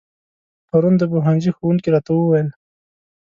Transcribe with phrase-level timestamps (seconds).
[0.67, 2.49] پرون د پوهنځي ښوونکي راته و ويل